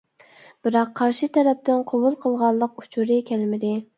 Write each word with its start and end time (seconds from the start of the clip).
بىراق 0.67 0.87
قارشى 0.99 1.29
تەرەپتىن 1.35 1.85
قوبۇل 1.93 2.17
قىلغانلىق 2.25 2.83
ئۇچۇرى 2.85 3.21
كەلمىدى. 3.31 3.75